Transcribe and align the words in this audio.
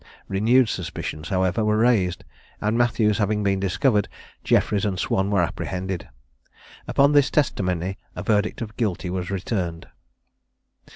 Renewed 0.27 0.67
suspicions, 0.67 1.29
however, 1.29 1.63
were 1.63 1.77
raised, 1.77 2.23
and 2.59 2.75
Matthews 2.75 3.19
having 3.19 3.43
been 3.43 3.59
discovered, 3.59 4.07
Jeffries 4.43 4.83
and 4.83 4.97
Swan 4.97 5.29
were 5.29 5.43
apprehended. 5.43 6.09
Upon 6.87 7.11
this 7.11 7.29
testimony 7.29 7.99
a 8.15 8.23
verdict 8.23 8.63
of 8.63 8.75
Guilty 8.77 9.11
was 9.11 9.29
returned. 9.29 9.87